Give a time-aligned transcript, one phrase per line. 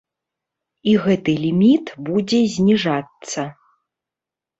[0.93, 3.45] І гэты ліміт будзе зніжацца.